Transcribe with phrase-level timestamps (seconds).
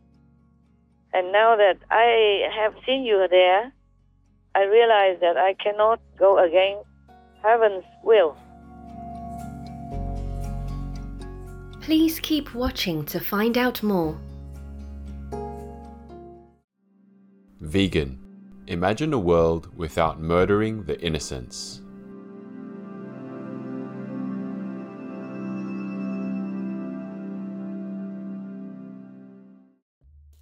[1.13, 3.73] And now that I have seen you there,
[4.55, 6.88] I realize that I cannot go against
[7.44, 8.38] heaven's will.
[11.81, 14.17] Please keep watching to find out more.
[17.72, 18.19] Vegan.
[18.67, 21.81] Imagine a world without murdering the innocents.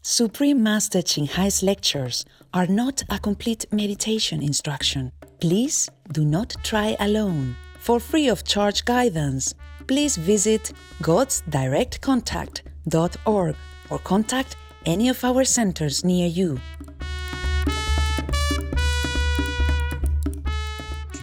[0.01, 5.11] Supreme Master Ching Hai's lectures are not a complete meditation instruction.
[5.39, 7.55] Please do not try alone.
[7.77, 9.53] For free of charge guidance,
[9.85, 13.55] please visit godsdirectcontact.org
[13.91, 14.55] or contact
[14.85, 16.59] any of our centers near you.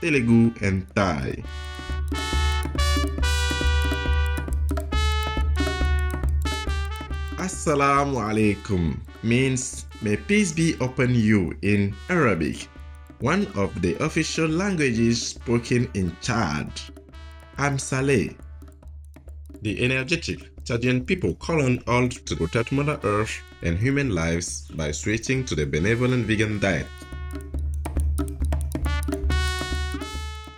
[0.00, 1.42] Telugu, and Thai.
[7.40, 12.68] Assalamu alaikum means may peace be upon you in Arabic,
[13.20, 16.68] one of the official languages spoken in Chad.
[17.56, 18.36] I'm Saleh.
[19.62, 24.90] The energetic Chadian people call on all to protect Mother Earth and human lives by
[24.90, 26.86] switching to the benevolent vegan diet.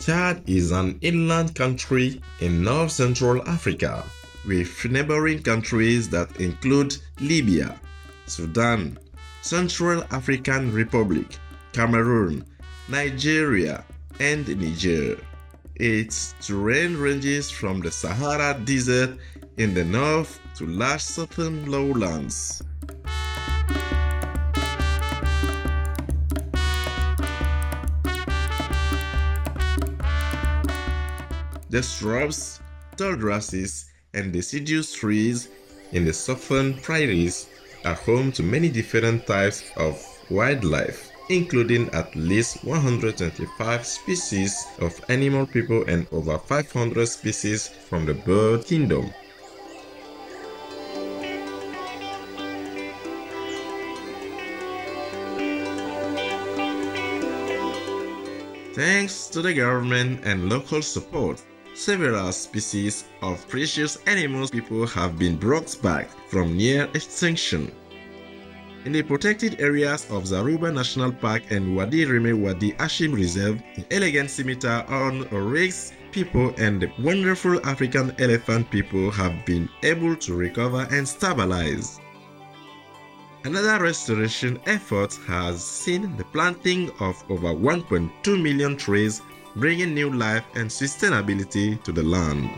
[0.08, 4.02] Chad is an inland country in north central Africa
[4.46, 7.78] with neighboring countries that include Libya,
[8.24, 8.98] Sudan,
[9.42, 11.36] Central African Republic,
[11.74, 12.42] Cameroon,
[12.88, 13.84] Nigeria,
[14.18, 15.18] and Niger.
[15.74, 19.18] Its terrain ranges from the Sahara Desert
[19.58, 22.62] in the north to large southern lowlands.
[31.70, 32.60] The shrubs,
[32.96, 35.48] tall grasses, and deciduous trees
[35.92, 37.46] in the southern prairies
[37.84, 45.46] are home to many different types of wildlife, including at least 125 species of animal
[45.46, 49.12] people and over 500 species from the bird kingdom.
[58.72, 61.42] Thanks to the government and local support,
[61.78, 67.70] several species of precious animals people have been brought back from near extinction.
[68.84, 73.84] In the protected areas of Zakouma National Park and Wadi Rime Wadi Ashim Reserve, the
[73.94, 80.88] elegant scimitar-horned oryx people and the wonderful African elephant people have been able to recover
[80.90, 82.00] and stabilize.
[83.44, 89.22] Another restoration effort has seen the planting of over 1.2 million trees,
[89.58, 92.48] bringing new life and sustainability to the land.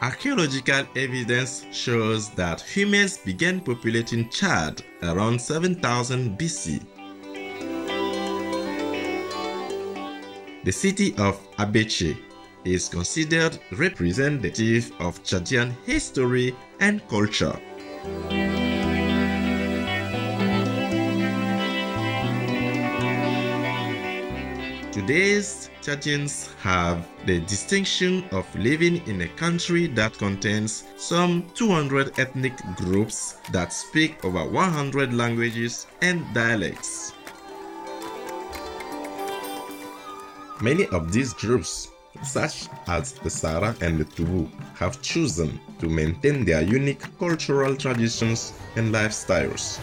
[0.00, 6.80] Archaeological evidence shows that humans began populating Chad around 7000 BC.
[10.64, 12.16] The city of Abeche
[12.64, 17.58] is considered representative of Chadian history and culture.
[25.06, 32.56] Today's Chadians have the distinction of living in a country that contains some 200 ethnic
[32.74, 37.12] groups that speak over 100 languages and dialects.
[40.60, 41.86] Many of these groups,
[42.24, 48.54] such as the Sara and the Tubu, have chosen to maintain their unique cultural traditions
[48.74, 49.78] and lifestyles.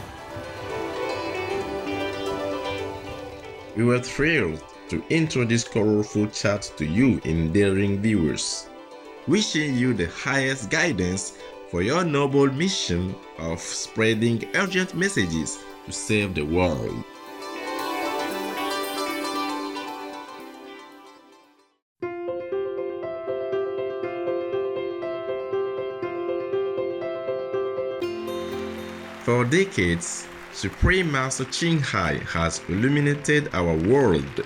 [3.77, 4.61] We were thrilled
[4.94, 8.69] to introduce colorful Chad to you endearing viewers,
[9.28, 11.36] wishing you the highest guidance
[11.72, 15.57] for your noble mission of spreading urgent messages
[15.88, 17.04] to save the world.
[29.24, 34.45] For decades, Supreme Master Ching Hai has illuminated our world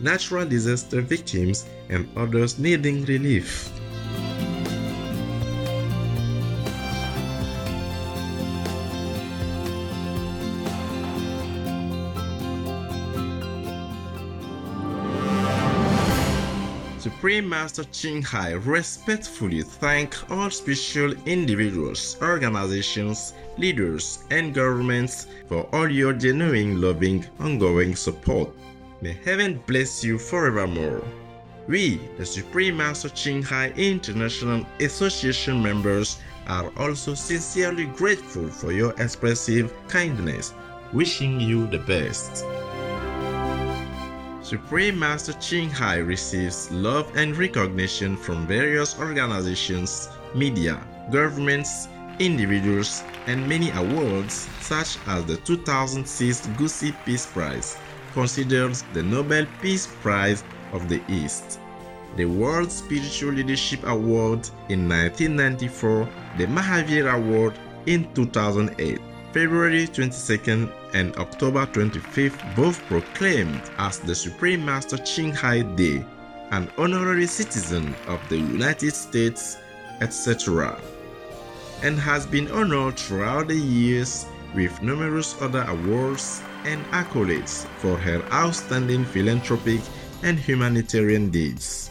[0.00, 3.70] natural disaster victims, and others needing relief.
[17.26, 25.90] Supreme Master Ching Hai respectfully thank all special individuals, organizations, leaders, and governments for all
[25.90, 28.50] your genuine, loving, ongoing support.
[29.02, 31.02] May heaven bless you forevermore.
[31.68, 38.94] We, the Supreme Master Ching Hai International Association members, are also sincerely grateful for your
[38.98, 40.54] expressive kindness,
[40.94, 42.46] wishing you the best.
[44.42, 51.88] Supreme Master Ching Hai receives love and recognition from various organizations, media, governments,
[52.18, 57.76] individuals, and many awards such as the 2006 Gusi Peace Prize,
[58.16, 60.42] considered the Nobel Peace Prize
[60.72, 61.60] of the East,
[62.16, 66.08] the World Spiritual Leadership Award in 1994,
[66.38, 68.98] the Mahavir Award in 2008.
[69.34, 76.02] February 22nd and October 25th both proclaimed as the Supreme Master Ching Hai Day,
[76.52, 79.58] an honorary citizen of the United States,
[80.00, 80.80] etc.,
[81.82, 88.20] and has been honored throughout the years with numerous other awards and accolades for her
[88.32, 89.80] outstanding philanthropic
[90.22, 91.90] and humanitarian deeds.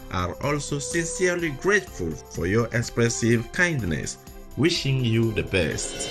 [0.11, 4.17] are also sincerely grateful for your expressive kindness,
[4.57, 6.09] wishing you the best.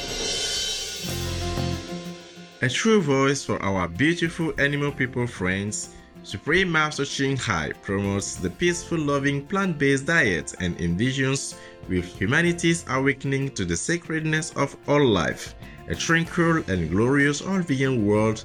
[2.62, 5.90] A true voice for our beautiful animal people friends,
[6.22, 11.54] Supreme Master Ching Hai promotes the peaceful, loving plant based diet and envisions
[11.88, 15.54] with humanity's awakening to the sacredness of all life,
[15.88, 18.44] a tranquil and glorious all vegan world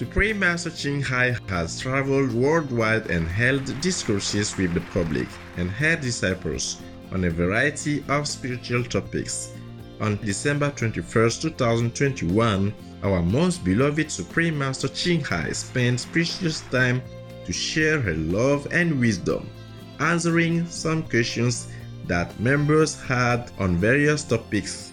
[0.00, 5.28] Supreme Master Ching Hai has traveled worldwide and held discourses with the public
[5.58, 6.80] and her disciples
[7.12, 9.52] on a variety of spiritual topics.
[10.00, 11.04] On December 21,
[11.42, 17.02] 2021, our most beloved Supreme Master Ching Hai spent precious time
[17.44, 19.50] to share her love and wisdom,
[19.98, 21.68] answering some questions
[22.06, 24.92] that members had on various topics.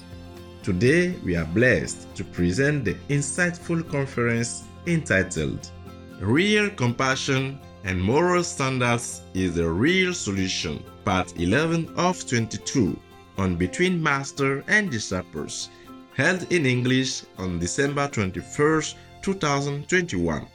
[0.64, 5.70] Today, we are blessed to present the insightful conference entitled
[6.20, 12.98] Real Compassion and Moral Standards is the Real Solution, Part 11 of 22
[13.38, 15.70] on Between Master and Disciples,
[16.16, 20.48] held in English on December 21st, 2021.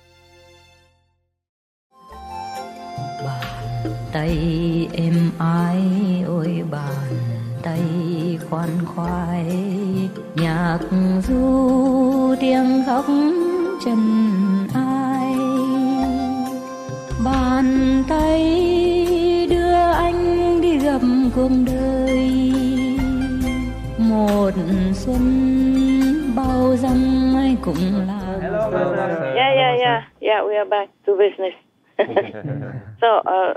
[4.13, 5.79] tay êm ái
[6.27, 7.17] ôi bàn
[7.63, 7.83] tay
[8.51, 9.47] khoan khoái
[10.37, 10.79] nhạc
[12.41, 13.07] tiếng khóc
[13.85, 13.99] chân
[14.75, 15.35] ai?
[17.25, 17.65] Bàn
[18.09, 18.41] tay
[19.51, 21.01] đưa anh đi gặp
[21.37, 22.53] cuộc đời.
[23.99, 24.51] Một
[24.93, 25.23] xuân
[26.37, 28.23] bao dòng ai cũng là
[29.35, 30.03] Yeah, yeah, yeah.
[30.21, 31.57] Yeah, we are back to business.
[33.01, 33.57] so, uh,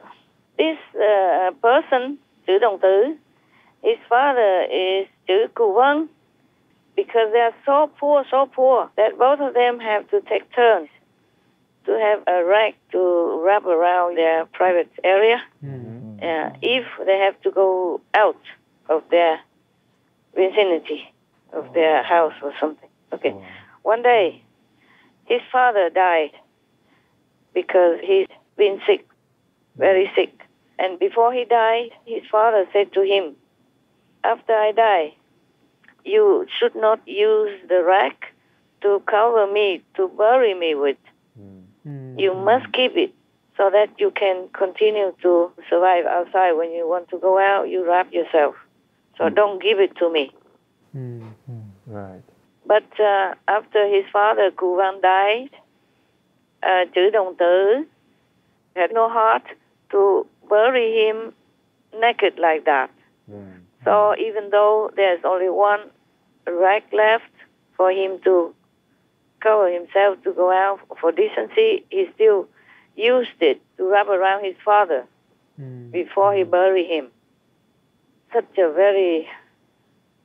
[0.57, 2.15] this uh, person,
[2.47, 3.15] chữ động từ,
[3.83, 6.07] his father is chữ cù vân
[6.95, 10.89] because they are so poor, so poor that both of them have to take turns
[11.85, 15.41] to have a rag to wrap around their private area
[16.21, 18.41] uh, if they have to go out
[18.89, 19.39] of their
[20.33, 21.13] vicinity
[21.53, 22.89] of their house or something.
[23.13, 23.35] Okay.
[23.83, 24.41] One day,
[25.25, 26.31] his father died
[27.53, 29.07] because he's been sick,
[29.77, 30.41] very sick.
[30.77, 33.35] And before he died, his father said to him,
[34.23, 35.13] After I die,
[36.05, 38.33] you should not use the rack
[38.81, 40.97] to cover me, to bury me with.
[42.19, 43.13] You must keep it
[43.57, 46.53] so that you can continue to survive outside.
[46.53, 48.55] When you want to go out, you wrap yourself.
[49.17, 50.31] So don't give it to me.
[51.87, 52.21] Right.
[52.65, 55.49] But uh, after his father, Cù Văn, died,
[56.63, 57.83] uh, Chử Đồng Tử
[58.75, 59.43] had no heart
[59.89, 61.31] to bury him
[61.93, 62.89] naked like that.
[63.85, 65.79] So even though there's only one
[66.47, 67.31] rag left
[67.77, 68.53] for him to
[69.39, 72.47] cover himself to go out for decency, he still
[72.95, 75.05] used it to wrap around his father
[75.57, 75.91] hmm.
[75.91, 77.07] before he buried him.
[78.33, 79.27] Such a very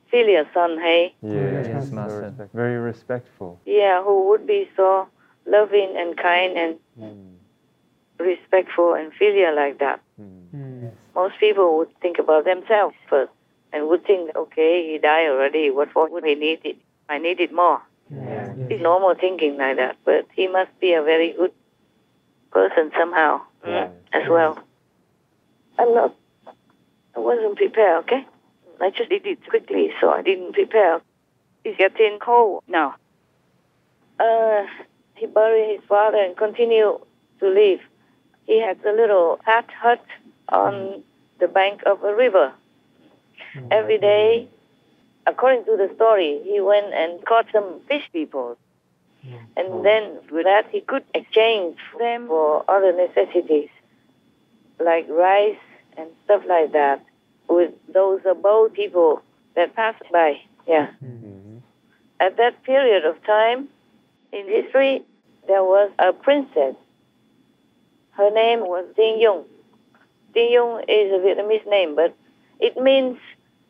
[0.09, 1.13] filial son, hey?
[1.21, 2.49] Yeah, Yes, Master.
[2.53, 3.59] Very respectful.
[3.65, 5.07] Yeah, who would be so
[5.45, 8.23] loving and kind and hmm.
[8.23, 10.01] respectful and filial like that.
[10.17, 10.87] Hmm.
[11.13, 13.31] Most people would think about themselves first
[13.73, 15.69] and would think, okay, he died already.
[15.69, 16.77] What for would he need it?
[17.09, 17.81] I need it more.
[18.69, 21.53] It's normal thinking like that, but he must be a very good
[22.51, 24.57] person somehow mm, as well.
[25.79, 26.15] I'm not
[27.15, 28.25] I wasn't prepared, okay?
[28.79, 31.01] I just did it quickly, so I didn't prepare.
[31.63, 32.95] It's getting cold now.
[34.19, 34.65] Uh,
[35.15, 36.99] he buried his father and continued
[37.39, 37.79] to live.
[38.45, 40.03] He had a little thatch hut
[40.49, 41.03] on
[41.39, 42.53] the bank of a river.
[43.69, 44.47] Every day,
[45.27, 48.57] according to the story, he went and caught some fish people.
[49.55, 53.69] And then with that, he could exchange them for other necessities,
[54.79, 55.59] like rice
[55.95, 57.05] and stuff like that,
[57.47, 59.21] with those boat people
[59.55, 60.41] that passed by.
[60.67, 60.87] Yeah.
[61.03, 61.57] Mm-hmm.
[62.19, 63.67] At that period of time
[64.31, 65.03] in history,
[65.47, 66.75] there was a princess.
[68.11, 69.45] Her name was Tiên Dung.
[70.33, 72.15] Tiên Dung is a Vietnamese name, but
[72.61, 73.17] it means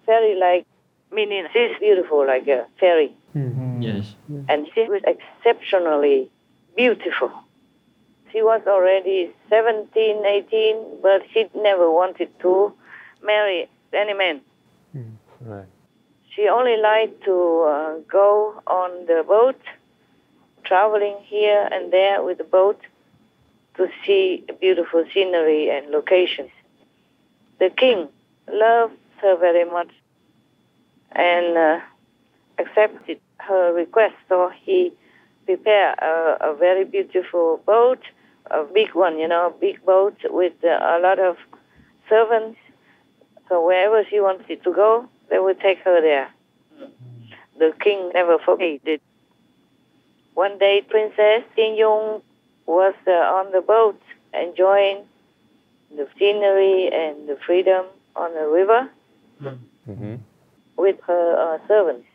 [0.06, 0.68] fairy like,
[1.12, 3.16] meaning she's beautiful like a fairy.
[3.82, 4.14] Yes.
[4.50, 6.30] And she was exceptionally
[6.76, 7.32] beautiful.
[8.32, 12.74] She was already 17, 18, but she never wanted to
[13.24, 14.42] marry any man.
[15.42, 15.66] Right.
[16.36, 19.60] She only liked to uh, go on the boat,
[20.64, 22.80] traveling here and there with the boat
[23.76, 26.52] to see beautiful scenery and locations.
[27.60, 28.08] The king
[28.50, 29.90] loved her very much
[31.12, 31.80] and uh,
[32.58, 34.94] accepted her request, so he
[35.46, 38.00] prepared a, a very beautiful boat,
[38.50, 41.38] a big one, you know, a big boat with uh, a lot of
[42.10, 42.60] servants.
[43.50, 46.30] So wherever she wanted to go, they would take her there.
[47.60, 49.02] The king never forgot it.
[50.34, 52.22] One day, Princess Tiên Dung
[52.66, 54.00] was uh, on the boat
[54.34, 55.04] enjoying
[55.96, 58.90] the scenery and the freedom on the river
[59.90, 60.16] Mm-hmm.
[60.78, 62.06] with her uh, servants.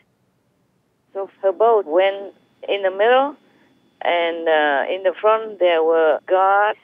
[1.13, 2.35] So her boat went
[2.69, 3.35] in the middle,
[4.03, 6.79] and uh, in the front there were guards,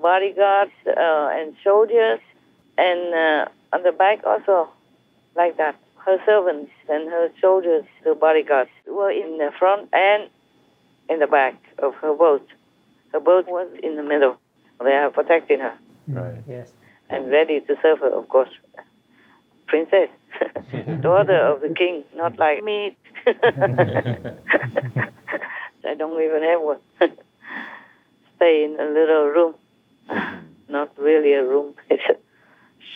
[0.00, 2.20] bodyguards, uh, and soldiers,
[2.76, 4.68] and uh, on the back also
[5.34, 5.74] like that.
[6.04, 10.28] Her servants and her soldiers, the bodyguards, were in the front and
[11.08, 12.46] in the back of her boat.
[13.12, 14.36] Her boat was in the middle.
[14.84, 15.74] They are protecting her
[16.08, 16.42] Right.
[16.48, 16.72] Yes.
[17.10, 18.50] And ready to serve her, of course.
[19.66, 20.08] Princess,
[21.00, 22.96] daughter of the king, not like me.
[23.26, 23.32] I
[25.94, 26.78] don't even have one.
[28.36, 29.54] Stay in a little room.
[30.68, 31.74] Not really a room.
[31.90, 32.16] It's a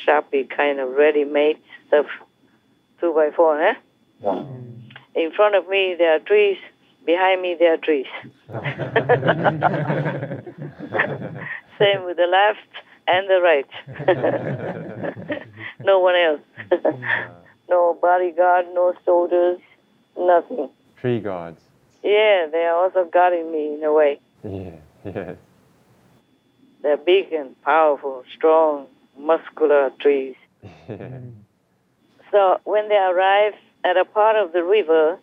[0.05, 2.07] shabby kind of ready-made stuff.
[3.01, 3.75] Two by four, eh?
[5.14, 6.59] In front of me there are trees.
[7.05, 8.07] Behind me there are trees.
[11.79, 12.82] Same with the left
[13.12, 13.70] and the right.
[15.85, 16.40] no one else.
[17.68, 19.61] no bodyguard, no soldiers,
[20.18, 20.70] nothing.
[21.01, 21.61] Tree guards.
[22.03, 24.20] Yeah, they are also guarding me in a way.
[24.42, 24.77] Yeah.
[25.05, 25.37] Yes.
[26.83, 30.37] They're big and powerful, strong, muscular trees.
[32.33, 33.53] So when they arrive
[33.85, 35.18] at a part of the river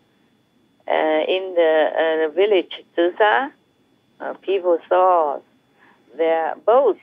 [0.87, 3.51] uh, in the, uh, the village Tusa,
[4.19, 5.39] uh, people saw
[6.15, 6.99] their boats.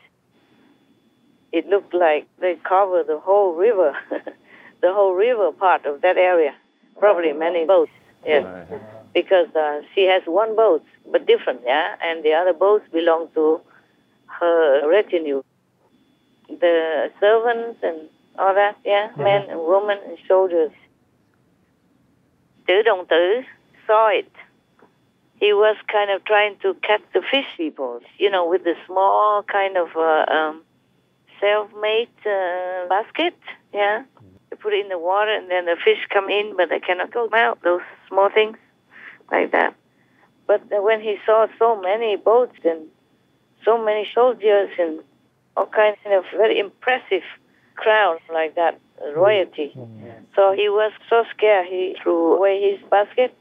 [1.56, 3.96] It looked like they covered the whole river,
[4.82, 6.54] the whole river part of that area.
[6.98, 7.90] Probably many boats,
[8.26, 8.44] yes.
[9.14, 13.62] Because uh, she has one boat, but different, yeah, and the other boats belong to
[14.38, 15.42] her retinue.
[16.50, 18.00] The servants and
[18.38, 20.72] all that, yeah, men and women and soldiers.
[22.68, 23.40] Chử Đồng Tử
[23.88, 24.28] saw it.
[25.40, 29.42] He was kind of trying to catch the fish people, you know, with the small
[29.42, 30.65] kind of uh, um,
[31.46, 33.36] self-made uh, basket,
[33.72, 34.04] yeah.
[34.50, 37.10] You put it in the water and then the fish come in, but they cannot
[37.12, 38.58] go out, those small things
[39.30, 39.74] like that.
[40.46, 42.80] But when he saw so many boats and
[43.64, 45.00] so many soldiers and
[45.56, 47.24] all kinds of very impressive
[47.74, 48.78] crowd like that,
[49.14, 49.72] royalty.
[50.34, 53.34] So he was so scared he threw away his basket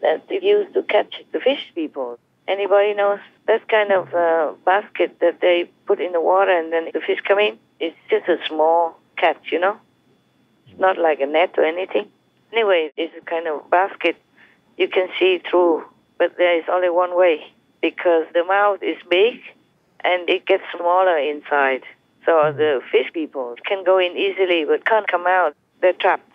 [0.00, 2.18] that he used to catch the fish people.
[2.46, 6.88] Anybody knows that kind of uh, basket that they put in the water and then
[6.92, 7.58] the fish come in?
[7.80, 9.78] It's just a small catch, you know?
[10.68, 12.10] It's not like a net or anything.
[12.52, 14.16] Anyway, it's a kind of basket
[14.76, 15.84] you can see through,
[16.18, 19.40] but there is only one way because the mouth is big
[20.02, 21.82] and it gets smaller inside.
[22.26, 25.54] So the fish people can go in easily but can't come out.
[25.80, 26.30] They're trapped.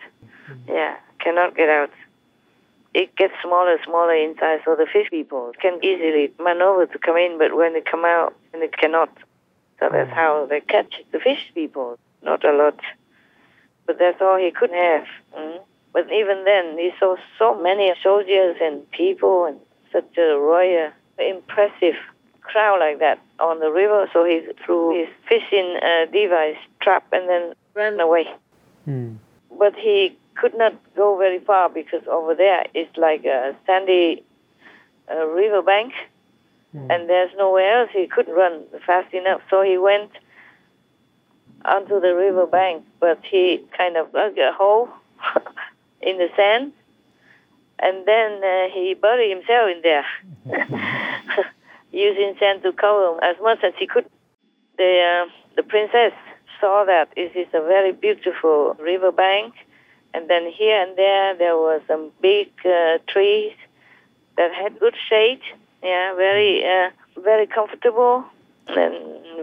[0.68, 1.90] Yeah, cannot get out.
[2.92, 7.16] It gets smaller, and smaller inside, so the fish people can easily maneuver to come
[7.16, 9.10] in, but when they come out, and they cannot.
[9.78, 11.98] So that's how they catch the fish people.
[12.22, 12.78] Not a lot,
[13.86, 15.06] but that's all he could have.
[15.36, 15.60] Mm.
[15.92, 19.58] But even then, he saw so many soldiers and people and
[19.92, 21.96] such a royal, impressive
[22.42, 24.08] crowd like that on the river.
[24.12, 28.26] So he threw his fishing uh, device trap and then ran away.
[28.88, 29.16] Mm.
[29.58, 34.24] But he could not go very far because over there it's like a sandy
[35.10, 35.92] uh, river bank,
[36.72, 39.40] and there's nowhere else he couldn't run fast enough.
[39.50, 40.10] So he went
[41.64, 44.88] onto the river bank, but he kind of dug a hole
[46.00, 46.72] in the sand,
[47.78, 50.06] and then uh, he buried himself in there,
[51.92, 54.06] using sand to cover him as much as he could.
[54.78, 56.12] The uh, the princess
[56.60, 59.54] saw that it is a very beautiful river bank,
[60.14, 63.52] and then here and there there were some big uh, trees
[64.36, 65.40] that had good shade.
[65.82, 66.90] Yeah, very uh,
[67.22, 68.24] very comfortable
[68.68, 68.94] and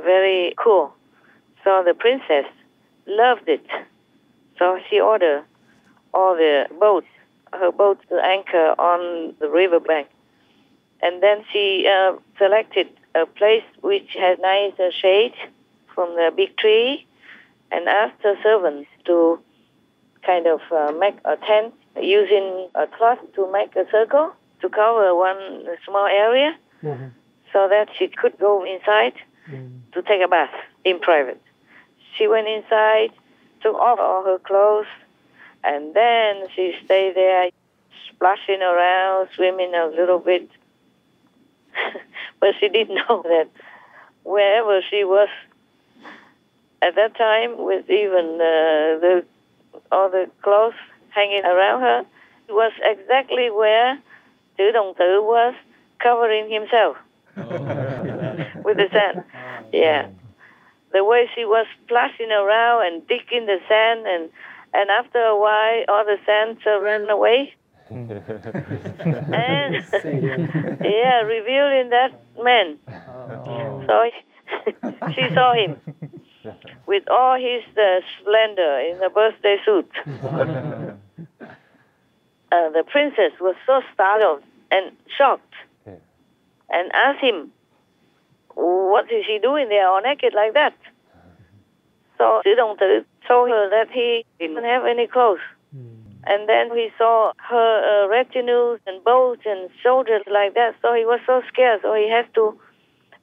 [0.04, 0.94] very cool.
[1.64, 2.46] So the princess
[3.06, 3.66] loved it.
[4.58, 5.44] So she ordered
[6.14, 7.08] all the boats,
[7.54, 10.08] her boats to anchor on the riverbank.
[11.02, 15.34] And then she uh, selected a place which had nice shade
[15.94, 17.06] from the big tree
[17.72, 19.40] and asked her servants to
[20.28, 25.16] kind of uh, make a tent using a cloth to make a circle to cover
[25.16, 26.56] one small area
[27.54, 29.14] so that she could go inside
[29.94, 31.42] to take a bath in private.
[32.16, 33.12] She went inside,
[33.62, 34.92] took off all her clothes,
[35.64, 37.50] and then she stayed there,
[38.10, 40.50] splashing around, swimming a little bit.
[42.40, 43.48] but she didn't know that
[44.24, 45.30] wherever she was
[46.82, 49.26] at that time, with even uh, the
[49.92, 50.74] all the clothes
[51.10, 52.06] hanging around her,
[52.50, 54.00] was exactly where
[54.58, 55.54] Chử Đồng Tử was
[56.00, 56.98] covering himself
[57.38, 57.42] oh.
[58.64, 59.24] with the sand.
[59.24, 60.08] Oh, yeah.
[60.94, 64.30] The way she was splashing around and digging the sand, and
[64.74, 67.54] and after a while, all the sand ran away.
[67.90, 68.12] and
[70.84, 72.12] yeah, revealing that
[72.42, 72.78] man.
[72.88, 73.84] Oh.
[73.88, 74.10] So
[75.14, 75.78] she saw him
[76.86, 79.90] with all his uh, splendor in the birthday suit.
[82.50, 85.54] Uh, the princess was so startled and shocked
[86.70, 87.52] and asked him,
[88.56, 90.74] What is he doing there all naked like that?
[92.18, 95.42] So Đồng Tử told her that he didn't have any clothes.
[96.26, 101.06] And then he saw her uh, retinues and boats and soldiers like that, so he
[101.06, 102.58] was so scared, so he had to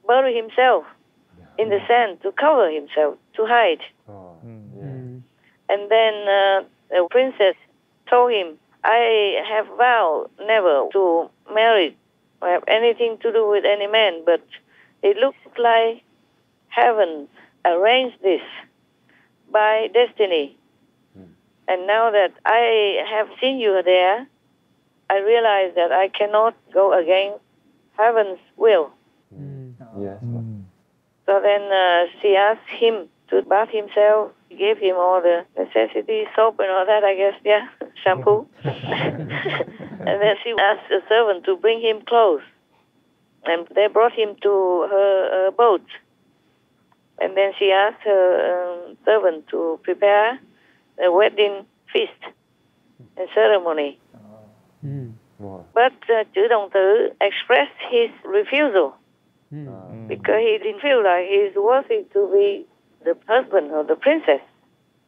[0.06, 0.84] bury himself
[1.58, 3.80] in the sand to cover himself, to hide.
[4.08, 4.36] Oh.
[5.68, 7.56] And then uh, the princess
[8.08, 11.96] told him, I have vowed never to marry
[12.42, 14.44] or have anything to do with any man, but
[15.02, 16.02] it looks like
[16.68, 17.28] heaven
[17.64, 18.42] arranged this
[19.50, 20.56] by destiny.
[21.16, 21.32] Hmm.
[21.66, 24.26] And now that I have seen you there,
[25.08, 27.40] I realize that I cannot go against
[27.96, 28.92] heaven's will.
[29.34, 29.70] Hmm.
[29.70, 30.02] Hmm.
[30.02, 30.18] Yes.
[31.26, 34.32] So then uh, she asked him to bath himself.
[34.48, 37.68] He gave him all the necessities, soap and all that, I guess, yeah,
[38.04, 38.46] shampoo.
[38.64, 42.42] and then she asked the servant to bring him clothes.
[43.44, 45.86] And they brought him to her uh, boat.
[47.20, 50.38] And then she asked her um, servant to prepare
[50.98, 52.12] the wedding feast
[53.16, 53.98] and ceremony.
[55.74, 58.92] But uh, Chử Đồng Tử expressed his refusal
[59.54, 62.66] Uh, because he didn't feel like he's worthy to be
[63.04, 64.40] the husband of the princess.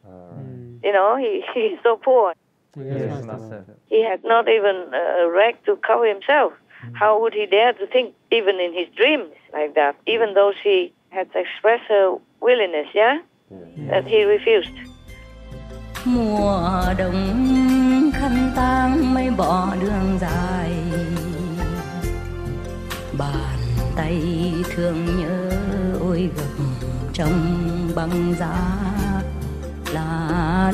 [0.05, 0.77] Hmm.
[0.83, 2.33] You know, he, he's so poor.
[2.77, 3.65] Yes, Master.
[3.87, 6.53] He had not even a rag to cover himself.
[6.93, 10.93] How would he dare to think, even in his dreams, like that, even though she
[11.09, 13.19] had expressed her willingness, yeah?
[13.89, 14.77] That he refused.
[16.05, 20.66] mùa đông khăn tang mây bỏ đường dài
[23.97, 24.23] tay
[24.75, 25.49] thương nhớ
[25.99, 26.65] ôi gập
[27.13, 27.41] trong
[27.95, 28.77] băng giá
[29.93, 30.73] là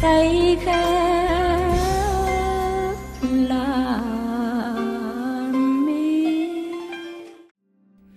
[0.00, 1.08] tay khẽ
[3.22, 4.00] là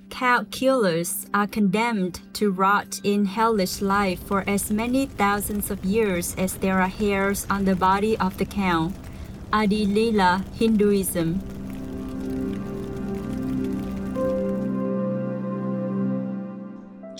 [0.10, 6.36] Cow killers are condemned to rot in hellish life for as many thousands of years
[6.38, 8.92] as there are hairs on the body of the cow.
[9.52, 11.61] Adi Lila Hinduism.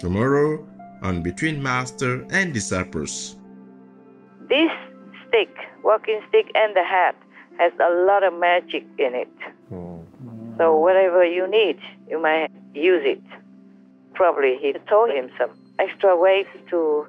[0.02, 0.66] Tomorrow
[1.04, 3.38] on Between Master and Disciples.
[4.50, 4.72] This
[5.28, 7.16] stick, walking stick, and the hat
[7.60, 9.30] has a lot of magic in it.
[9.72, 10.04] Oh.
[10.58, 11.78] So whatever you need,
[12.10, 13.22] you might use it.
[14.16, 17.06] Probably he told him some extra ways to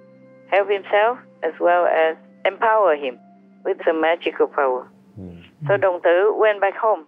[0.50, 3.18] help himself as well as empower him
[3.64, 4.86] with some magical power.
[5.16, 5.40] Hmm.
[5.66, 7.06] So Dong Tử went back home.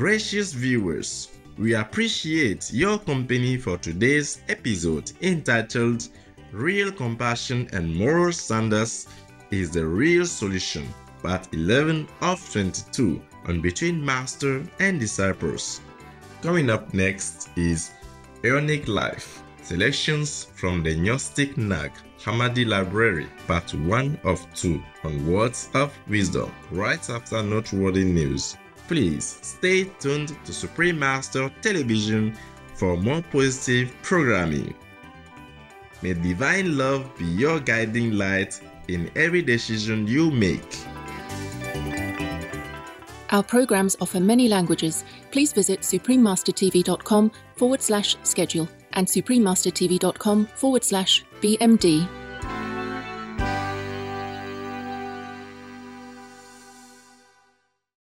[0.00, 6.08] Gracious viewers, we appreciate your company for today's episode entitled
[6.52, 9.08] Real Compassion and Moral Standards
[9.50, 10.88] is the Real Solution,
[11.22, 15.82] part 11 of 22 on Between Master and Disciples.
[16.40, 17.90] Coming up next is
[18.42, 21.92] Ionic Life Selections from the Gnostic Nag
[22.24, 28.56] Hammadi Library, part 1 of 2 on Words of Wisdom, right after noteworthy news.
[28.90, 32.36] Please stay tuned to Supreme Master Television
[32.74, 34.74] for more positive programming.
[36.02, 40.76] May divine love be your guiding light in every decision you make.
[43.30, 45.04] Our programs offer many languages.
[45.30, 52.08] Please visit suprememastertv.com forward slash schedule and suprememastertv.com forward slash BMD.